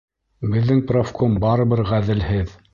[0.53, 2.61] Беҙҙең профком барыбер ғәҙелһеҙ!